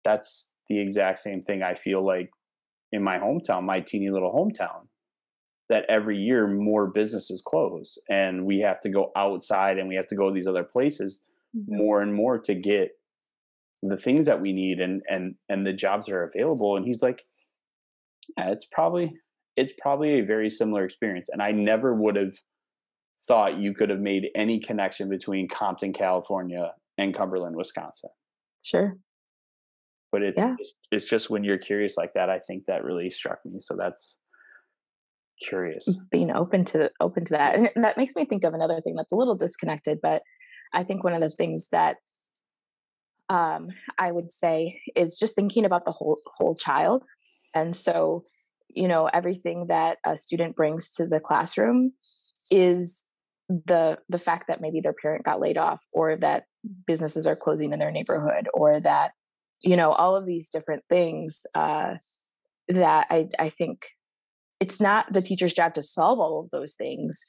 [0.04, 2.30] that's the exact same thing i feel like
[2.92, 4.88] in my hometown my teeny little hometown
[5.72, 10.08] that every year more businesses close and we have to go outside and we have
[10.08, 11.78] to go to these other places mm-hmm.
[11.78, 12.92] more and more to get
[13.82, 17.26] the things that we need and and and the jobs are available and he's like
[18.38, 19.14] yeah, it's probably
[19.58, 22.36] it's probably a very similar experience and i never would have
[23.28, 28.10] thought you could have made any connection between Compton, California and Cumberland, Wisconsin.
[28.64, 28.98] Sure.
[30.12, 30.56] But it's yeah.
[30.92, 33.60] it's just when you're curious like that, I think that really struck me.
[33.62, 34.18] So that's
[35.42, 35.96] curious.
[36.12, 37.56] Being open to open to that.
[37.56, 40.24] And that makes me think of another thing that's a little disconnected, but
[40.74, 41.98] I think one of the things that
[43.30, 47.04] um, I would say is just thinking about the whole whole child.
[47.54, 48.24] And so,
[48.70, 51.94] you know, everything that a student brings to the classroom
[52.50, 53.08] is
[53.48, 56.46] the the fact that maybe their parent got laid off or that
[56.86, 59.12] businesses are closing in their neighborhood or that
[59.64, 61.96] you know all of these different things uh,
[62.68, 63.88] that I, I think
[64.62, 67.26] it's not the teacher's job to solve all of those things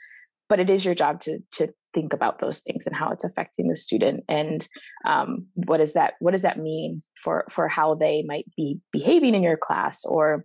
[0.49, 3.69] but it is your job to to think about those things and how it's affecting
[3.69, 4.69] the student and
[5.07, 9.35] um, what does that what does that mean for for how they might be behaving
[9.35, 10.45] in your class or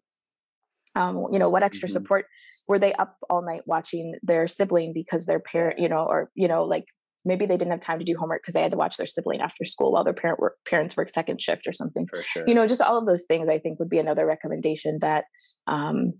[0.95, 1.93] um, you know what extra mm-hmm.
[1.93, 2.25] support
[2.67, 6.47] were they up all night watching their sibling because their parent you know or you
[6.47, 6.85] know like
[7.25, 9.41] maybe they didn't have time to do homework because they had to watch their sibling
[9.41, 12.43] after school while their parent work, parents work second shift or something sure.
[12.47, 15.25] you know just all of those things i think would be another recommendation that
[15.67, 16.13] um,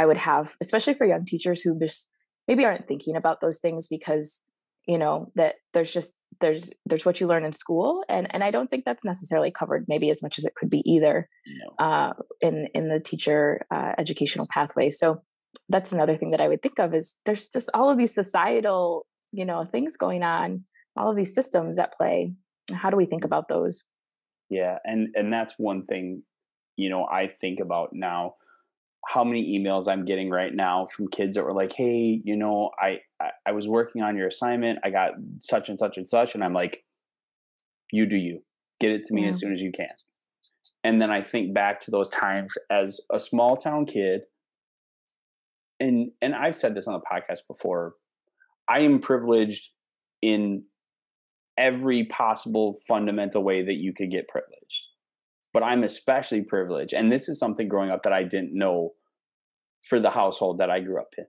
[0.00, 2.10] i would have especially for young teachers who just
[2.48, 4.42] maybe aren't thinking about those things because
[4.86, 8.04] you know that there's just there's there's what you learn in school.
[8.08, 10.82] And and i don't think that's necessarily covered maybe as much as it could be
[10.84, 11.86] either no.
[11.86, 14.90] uh, in in the teacher uh, educational pathway.
[14.90, 15.22] So
[15.68, 19.06] that's another thing that i would think of is there's just all of these societal
[19.32, 20.64] you know things going on
[20.96, 22.32] all of these systems at play.
[22.74, 23.84] How do we think about those?
[24.48, 26.24] Yeah and and that's one thing
[26.76, 28.34] you know i think about now
[29.08, 32.70] how many emails I'm getting right now from kids that were like, "Hey, you know,
[32.78, 33.00] I,
[33.46, 34.78] I was working on your assignment.
[34.84, 36.84] I got such and such and such," and I'm like,
[37.92, 38.42] "You do you.
[38.78, 39.28] Get it to me yeah.
[39.28, 39.88] as soon as you can."
[40.84, 44.22] And then I think back to those times as a small town kid,
[45.78, 47.94] and and I've said this on the podcast before.
[48.68, 49.70] I am privileged
[50.22, 50.64] in
[51.58, 54.89] every possible fundamental way that you could get privileged
[55.52, 56.94] but I'm especially privileged.
[56.94, 58.92] And this is something growing up that I didn't know
[59.82, 61.26] for the household that I grew up in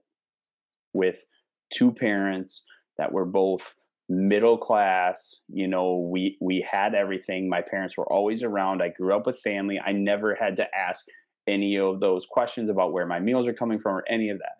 [0.92, 1.24] with
[1.72, 2.64] two parents
[2.98, 3.74] that were both
[4.08, 9.16] middle class you know we we had everything my parents were always around i grew
[9.16, 11.06] up with family i never had to ask
[11.46, 14.58] any of those questions about where my meals are coming from or any of that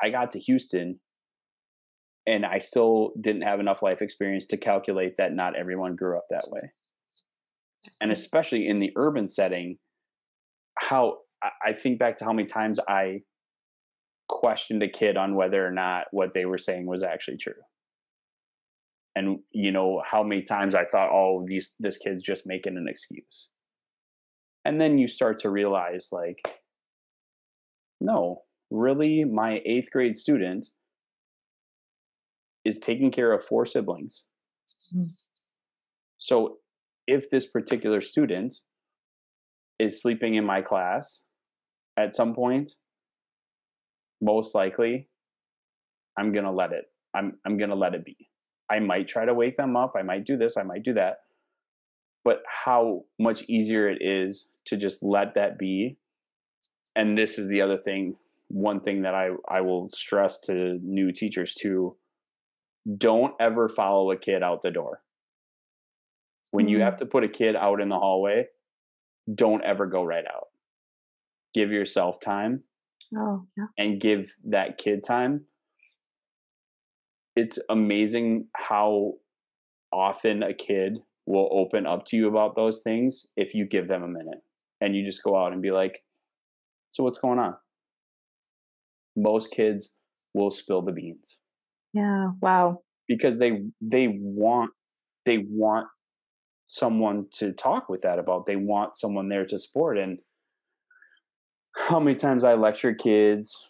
[0.00, 1.00] i got to houston
[2.26, 6.26] and i still didn't have enough life experience to calculate that not everyone grew up
[6.30, 6.70] that way
[8.00, 9.78] and especially in the urban setting,
[10.78, 13.20] how I think back to how many times I
[14.28, 17.54] questioned a kid on whether or not what they were saying was actually true.
[19.16, 22.86] And you know how many times I thought, "Oh, these this kid's just making an
[22.88, 23.50] excuse."
[24.64, 26.60] And then you start to realize, like,
[28.00, 30.68] no, really, my eighth grade student
[32.64, 34.26] is taking care of four siblings.
[34.68, 35.00] Mm-hmm.
[36.18, 36.58] So
[37.06, 38.54] if this particular student
[39.78, 41.22] is sleeping in my class
[41.96, 42.70] at some point,
[44.20, 45.08] most likely
[46.18, 46.84] I'm going to let it.
[47.14, 48.16] I'm I'm going to let it be.
[48.70, 51.18] I might try to wake them up, I might do this, I might do that.
[52.24, 55.96] But how much easier it is to just let that be.
[56.94, 58.16] And this is the other thing,
[58.48, 61.96] one thing that I I will stress to new teachers too.
[62.96, 65.02] Don't ever follow a kid out the door
[66.50, 66.74] when mm-hmm.
[66.74, 68.46] you have to put a kid out in the hallway,
[69.32, 70.46] don't ever go right out.
[71.54, 72.64] Give yourself time.
[73.16, 73.66] Oh, yeah.
[73.76, 75.46] And give that kid time.
[77.36, 79.14] It's amazing how
[79.92, 84.02] often a kid will open up to you about those things if you give them
[84.02, 84.38] a minute
[84.80, 85.98] and you just go out and be like,
[86.90, 87.54] So, what's going on?
[89.16, 89.96] Most kids
[90.34, 91.38] will spill the beans.
[91.92, 92.30] Yeah.
[92.40, 92.82] Wow.
[93.08, 94.70] because they they want
[95.26, 95.88] they want
[96.70, 98.46] someone to talk with that about.
[98.46, 99.98] They want someone there to support.
[99.98, 100.18] And
[101.76, 103.64] how many times I lecture kids,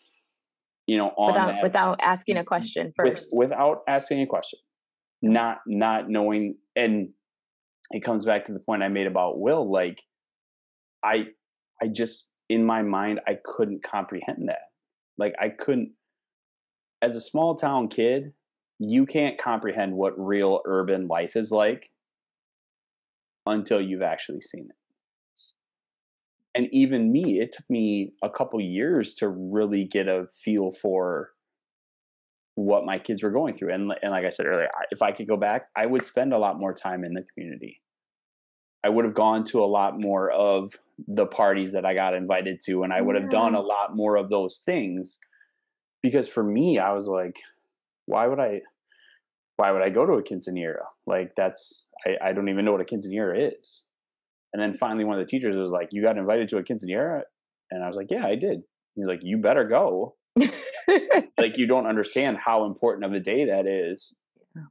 [0.87, 4.59] you know, on without that, without asking a question first, with, without asking a question,
[5.23, 7.09] not not knowing, and
[7.91, 9.71] it comes back to the point I made about Will.
[9.71, 10.03] Like,
[11.03, 11.29] I
[11.83, 14.69] I just in my mind I couldn't comprehend that.
[15.17, 15.93] Like, I couldn't.
[17.03, 18.33] As a small town kid,
[18.79, 21.89] you can't comprehend what real urban life is like
[23.51, 24.77] until you've actually seen it.
[26.55, 31.31] And even me, it took me a couple years to really get a feel for
[32.57, 33.73] what my kids were going through.
[33.73, 36.39] And, and like I said earlier, if I could go back, I would spend a
[36.39, 37.81] lot more time in the community.
[38.83, 40.73] I would have gone to a lot more of
[41.07, 44.17] the parties that I got invited to, and I would have done a lot more
[44.17, 45.19] of those things.
[46.03, 47.39] Because for me, I was like,
[48.07, 48.63] why would I
[49.61, 50.87] why would I go to a quinceanera?
[51.07, 53.83] Like that's I, I don't even know what a quinceanera is.
[54.55, 57.23] And then finally one of the teachers was like, You got invited to a quinceanera?
[57.71, 58.63] And I was like, Yeah, I did.
[58.97, 60.17] He's like, You better go.
[61.39, 64.17] like you don't understand how important of a day that is
[64.57, 64.63] yeah.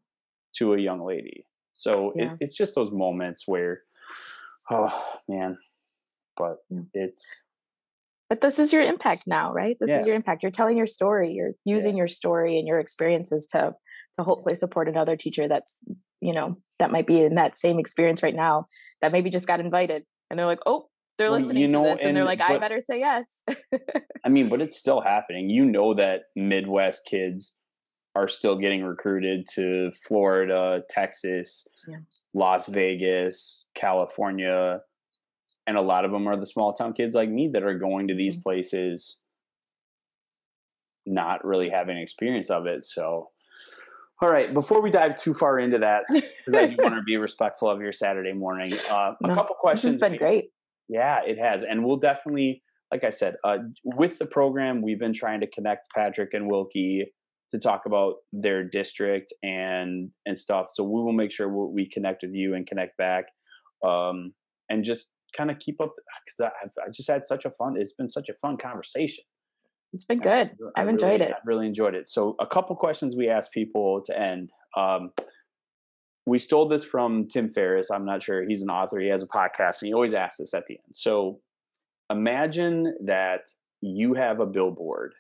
[0.56, 1.46] to a young lady.
[1.74, 2.32] So yeah.
[2.34, 3.82] it, it's just those moments where,
[4.72, 5.60] oh man,
[6.36, 6.80] but yeah.
[6.96, 7.24] it's.
[8.28, 9.76] But this is your impact now, right?
[9.80, 10.44] This is your impact.
[10.44, 11.32] You're telling your story.
[11.32, 13.76] You're using your story and your experiences to to
[14.24, 15.84] hopefully support another teacher that's
[16.22, 18.66] you know that might be in that same experience right now
[19.02, 20.04] that maybe just got invited.
[20.30, 22.00] And they're like oh they're well, listening you know, to this.
[22.00, 23.44] And, and they're like but, i better say yes.
[24.26, 25.50] I mean but it's still happening.
[25.50, 27.58] You know that midwest kids
[28.16, 31.98] are still getting recruited to florida texas yeah.
[32.34, 34.80] las vegas california
[35.68, 38.08] and a lot of them are the small town kids like me that are going
[38.08, 38.42] to these mm-hmm.
[38.42, 39.20] places
[41.10, 42.86] not really having experience of it.
[42.86, 43.30] So
[44.22, 47.16] all right, before we dive too far into that, because I do want to be
[47.16, 49.94] respectful of your Saturday morning, uh, a no, couple questions.
[49.94, 50.50] This has been great.
[50.90, 55.14] Yeah, it has, and we'll definitely, like I said, uh, with the program, we've been
[55.14, 57.06] trying to connect Patrick and Wilkie
[57.52, 60.68] to talk about their district and and stuff.
[60.72, 63.26] So we will make sure we connect with you and connect back,
[63.86, 64.34] um,
[64.70, 65.92] and just kind of keep up
[66.26, 67.76] because I, I just had such a fun.
[67.78, 69.24] It's been such a fun conversation.
[69.92, 70.52] It's been good.
[70.76, 71.32] I've really, enjoyed it.
[71.32, 72.08] I've really enjoyed it.
[72.08, 74.52] So, a couple questions we ask people to end.
[74.78, 75.12] Um,
[76.26, 77.90] we stole this from Tim Ferriss.
[77.90, 78.48] I'm not sure.
[78.48, 79.00] He's an author.
[79.00, 80.94] He has a podcast, and he always asks this at the end.
[80.94, 81.40] So,
[82.10, 83.50] imagine that
[83.82, 85.14] you have a billboard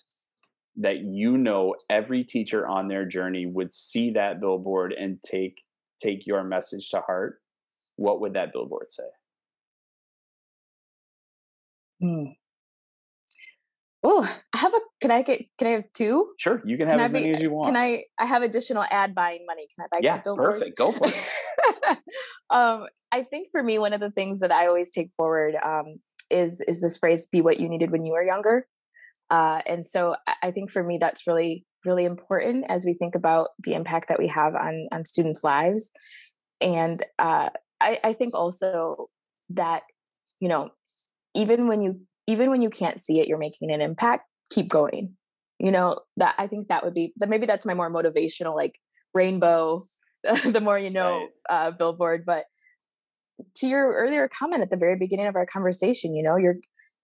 [0.75, 5.61] that you know every teacher on their journey would see that billboard and take
[6.01, 7.41] take your message to heart.
[7.97, 9.03] What would that billboard say?
[12.01, 12.38] Hmm.
[14.01, 14.79] Oh, I have a.
[15.01, 15.41] Can I get?
[15.57, 16.31] Can I have two?
[16.37, 17.67] Sure, you can have can as many as you want.
[17.67, 18.03] Can I?
[18.17, 19.67] I have additional ad buying money.
[19.75, 20.59] Can I buy yeah, two billboards?
[20.59, 20.77] perfect.
[20.77, 21.97] Go for it.
[22.49, 25.99] um, I think for me, one of the things that I always take forward um,
[26.29, 28.67] is is this phrase "be what you needed when you were younger,"
[29.29, 33.49] uh, and so I think for me that's really really important as we think about
[33.59, 35.91] the impact that we have on on students' lives,
[36.61, 37.49] and uh,
[37.81, 39.09] I, I think also
[39.49, 39.83] that
[40.39, 40.71] you know
[41.35, 45.15] even when you even when you can't see it you're making an impact keep going.
[45.59, 48.79] You know that i think that would be that maybe that's my more motivational like
[49.13, 49.81] rainbow
[50.45, 51.67] the more you know right.
[51.67, 52.45] uh, billboard but
[53.57, 56.55] to your earlier comment at the very beginning of our conversation you know you're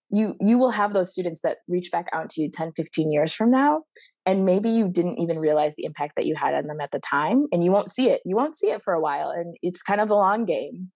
[0.10, 3.34] you you will have those students that reach back out to you 10 15 years
[3.34, 3.82] from now
[4.26, 7.00] and maybe you didn't even realize the impact that you had on them at the
[7.00, 8.22] time and you won't see it.
[8.26, 10.92] You won't see it for a while and it's kind of the long game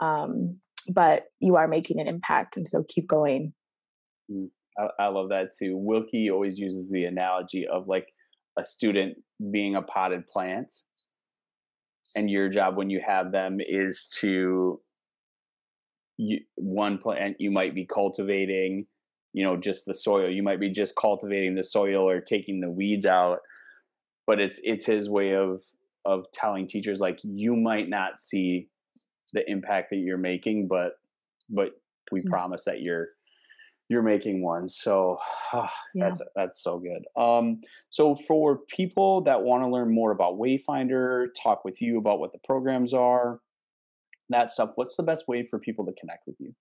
[0.00, 0.58] um,
[0.92, 3.52] but you are making an impact and so keep going
[4.78, 5.76] I, I love that too.
[5.76, 8.08] Wilkie always uses the analogy of like
[8.58, 9.16] a student
[9.50, 10.72] being a potted plant,
[12.14, 14.80] and your job when you have them is to
[16.18, 18.86] you, one plant you might be cultivating
[19.32, 22.70] you know just the soil you might be just cultivating the soil or taking the
[22.70, 23.40] weeds out
[24.26, 25.60] but it's it's his way of
[26.06, 28.68] of telling teachers like you might not see
[29.34, 30.92] the impact that you're making but
[31.50, 31.72] but
[32.10, 32.30] we mm.
[32.30, 33.08] promise that you're
[33.88, 35.18] you're making one so
[35.52, 36.04] oh, yeah.
[36.04, 37.60] that's that's so good um
[37.90, 42.32] so for people that want to learn more about wayfinder talk with you about what
[42.32, 43.40] the programs are
[44.28, 46.54] that stuff what's the best way for people to connect with you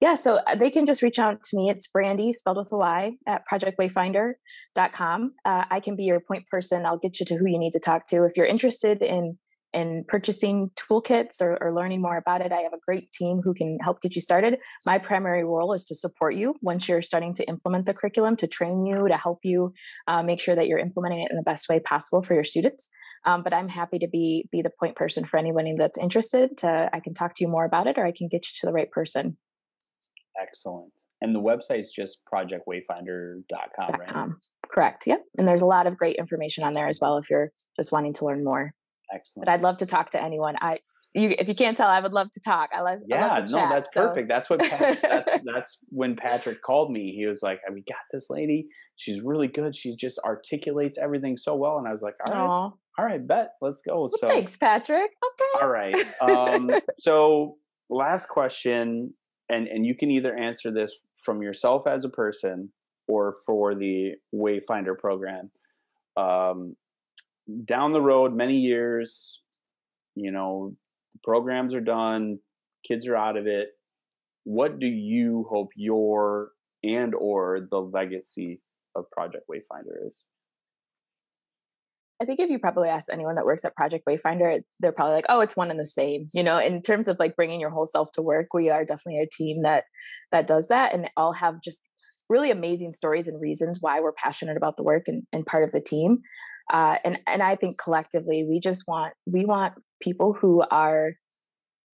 [0.00, 1.70] yeah, so uh, they can just reach out to me.
[1.70, 5.32] It's Brandy, spelled with a Y, at projectwayfinder.com.
[5.44, 6.84] Uh, I can be your point person.
[6.84, 8.24] I'll get you to who you need to talk to.
[8.24, 9.38] If you're interested in
[9.74, 12.52] in purchasing toolkits or, or, learning more about it.
[12.52, 14.58] I have a great team who can help get you started.
[14.86, 18.46] My primary role is to support you once you're starting to implement the curriculum, to
[18.46, 19.74] train you, to help you
[20.06, 22.90] uh, make sure that you're implementing it in the best way possible for your students.
[23.26, 26.58] Um, but I'm happy to be be the point person for anyone that's interested.
[26.58, 28.66] To I can talk to you more about it, or I can get you to
[28.66, 29.36] the right person.
[30.40, 30.92] Excellent.
[31.20, 34.08] And the website is just projectwayfinder.com, right?
[34.08, 34.38] .com.
[34.68, 35.06] Correct.
[35.06, 35.22] Yep.
[35.38, 38.12] And there's a lot of great information on there as well if you're just wanting
[38.14, 38.74] to learn more.
[39.14, 39.46] Excellent.
[39.46, 40.56] But I'd love to talk to anyone.
[40.60, 40.78] I,
[41.14, 42.70] you, if you can't tell, I would love to talk.
[42.74, 44.08] I love, yeah, I love no, chat, that's so.
[44.08, 44.28] perfect.
[44.28, 47.12] That's what Pat, that's, that's when Patrick called me.
[47.12, 48.66] He was like, "We got this lady.
[48.96, 49.76] She's really good.
[49.76, 52.72] She just articulates everything so well." And I was like, "All right, Aw.
[52.98, 55.10] all right, bet, let's go." Well, so, thanks, Patrick.
[55.24, 55.64] Okay.
[55.64, 56.04] all right.
[56.20, 57.56] Um, so,
[57.88, 59.14] last question,
[59.48, 62.72] and and you can either answer this from yourself as a person
[63.06, 65.44] or for the Wayfinder program.
[66.16, 66.76] Um,
[67.64, 69.42] down the road, many years,
[70.14, 70.76] you know,
[71.22, 72.38] programs are done,
[72.86, 73.68] kids are out of it.
[74.44, 76.50] What do you hope your
[76.82, 78.60] and or the legacy
[78.94, 80.22] of Project Wayfinder is?
[82.22, 85.26] I think if you probably ask anyone that works at Project Wayfinder, they're probably like,
[85.28, 87.86] "Oh, it's one and the same." You know, in terms of like bringing your whole
[87.86, 89.84] self to work, we are definitely a team that
[90.30, 91.82] that does that, and all have just
[92.28, 95.72] really amazing stories and reasons why we're passionate about the work and, and part of
[95.72, 96.22] the team.
[96.72, 101.14] Uh, and and I think collectively, we just want we want people who are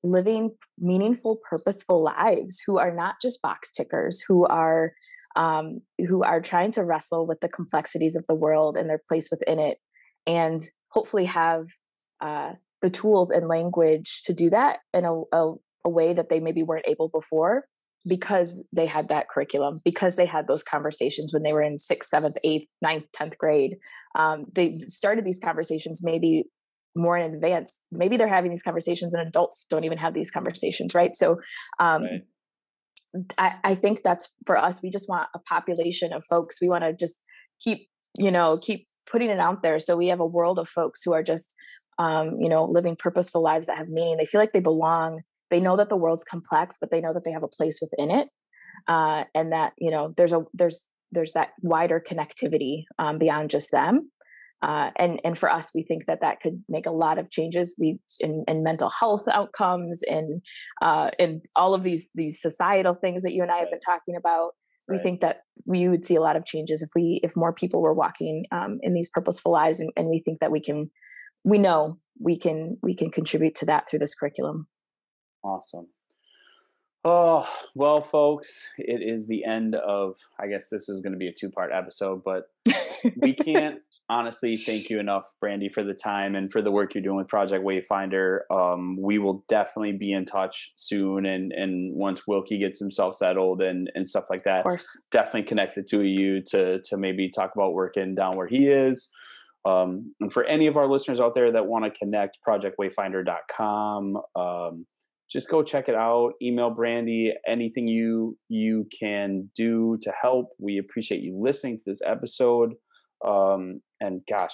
[0.02, 4.92] living meaningful, purposeful lives, who are not just box tickers, who are
[5.36, 9.28] um, who are trying to wrestle with the complexities of the world and their place
[9.30, 9.78] within it
[10.26, 10.60] and
[10.90, 11.66] hopefully have
[12.20, 12.52] uh,
[12.82, 15.54] the tools and language to do that in a, a,
[15.84, 17.64] a, way that they maybe weren't able before
[18.08, 22.08] because they had that curriculum because they had those conversations when they were in sixth
[22.08, 23.76] seventh eighth ninth tenth grade
[24.14, 26.44] um, they started these conversations maybe
[26.96, 27.80] more in advance.
[27.92, 31.14] Maybe they're having these conversations and adults don't even have these conversations right?
[31.14, 31.40] So
[31.78, 32.20] um, Right.
[33.38, 36.60] I, I think that's for us we just want a population of folks.
[36.60, 37.16] We want to just
[37.60, 37.88] keep
[38.18, 39.78] you know keep putting it out there.
[39.78, 41.54] So we have a world of folks who are just
[41.98, 44.16] um, you know living purposeful lives that have meaning.
[44.16, 47.24] They feel like they belong they know that the world's complex but they know that
[47.24, 48.28] they have a place within it
[48.88, 53.70] uh, and that you know there's a there's there's that wider connectivity um, beyond just
[53.70, 54.10] them
[54.62, 57.76] uh, and and for us we think that that could make a lot of changes
[57.78, 60.42] we in, in mental health outcomes and
[60.82, 64.16] uh, in all of these these societal things that you and i have been talking
[64.16, 64.52] about
[64.88, 65.02] we Right.
[65.02, 67.94] think that we would see a lot of changes if we if more people were
[67.94, 70.90] walking um, in these purposeful lives and, and we think that we can
[71.44, 74.66] we know we can we can contribute to that through this curriculum
[75.42, 75.88] Awesome.
[77.02, 81.28] Oh, well, folks, it is the end of, I guess this is going to be
[81.28, 82.50] a two part episode, but
[83.16, 83.78] we can't
[84.10, 87.28] honestly thank you enough, Brandy, for the time and for the work you're doing with
[87.28, 88.40] Project Wayfinder.
[88.50, 91.24] Um, we will definitely be in touch soon.
[91.24, 95.44] And, and once Wilkie gets himself settled and, and stuff like that, of course definitely
[95.44, 99.08] connect the two of you to to maybe talk about working down where he is.
[99.64, 104.18] Um, and for any of our listeners out there that want to connect, projectwayfinder.com.
[104.36, 104.86] Um,
[105.30, 106.32] just go check it out.
[106.42, 110.48] Email Brandy anything you you can do to help.
[110.58, 112.74] We appreciate you listening to this episode.
[113.24, 114.52] Um, and gosh,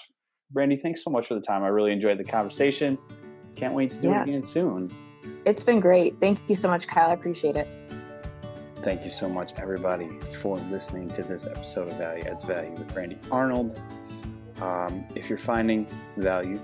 [0.51, 1.63] Brandy, thanks so much for the time.
[1.65, 2.99] I really enjoyed the conversation.
[3.55, 4.23] Can't wait to do Yeah.
[4.23, 4.91] it again soon.
[5.45, 7.67] it's been great thank you so much kyle i appreciate it
[8.83, 10.09] Thank you so much, everybody,
[10.41, 13.81] for listening to this episode of Value Adds Value with Brandy Arnold.
[14.61, 16.61] Um, if you're finding value,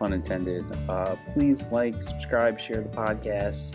[0.00, 3.74] unintended, uh, please like, subscribe, share the podcast.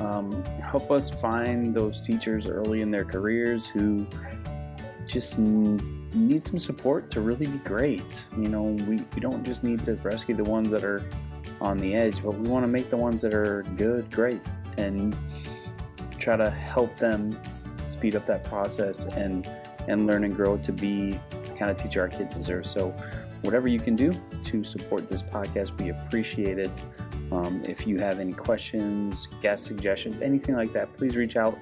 [0.00, 4.06] Um, help us find those teachers early in their careers who
[5.06, 8.24] just need some support to really be great.
[8.36, 11.02] You know, we, we don't just need to rescue the ones that are
[11.60, 14.40] on the edge, but we want to make the ones that are good great.
[14.76, 15.16] And
[16.18, 17.38] try to help them
[17.86, 19.48] speed up that process and
[19.88, 22.66] and learn and grow to be the kind of teacher our kids deserve.
[22.66, 22.94] So,
[23.42, 24.12] whatever you can do
[24.44, 26.82] to support this podcast, we appreciate it.
[27.30, 31.58] Um, if you have any questions, guest suggestions, anything like that, please reach out.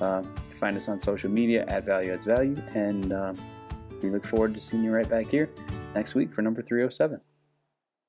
[0.00, 3.34] Uh, find us on social media at Value Adds Value, and uh,
[4.02, 5.50] we look forward to seeing you right back here
[5.94, 7.20] next week for number 307.